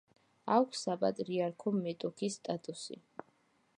აქვს 0.53 0.79
საპატრიარქო 0.87 1.73
მეტოქის 1.83 2.39
სტატუსი. 2.41 2.99